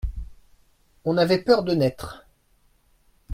[1.05, 2.25] On avait peur de naître.